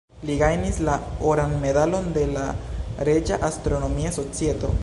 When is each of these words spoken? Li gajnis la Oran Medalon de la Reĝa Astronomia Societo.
Li 0.27 0.35
gajnis 0.37 0.79
la 0.87 0.95
Oran 1.33 1.53
Medalon 1.65 2.09
de 2.17 2.25
la 2.39 2.49
Reĝa 3.11 3.43
Astronomia 3.53 4.19
Societo. 4.21 4.79